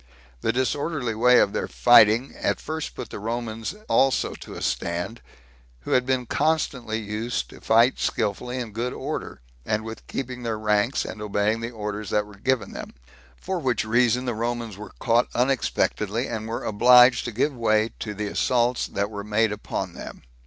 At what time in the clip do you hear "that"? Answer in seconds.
12.09-12.25, 18.87-19.11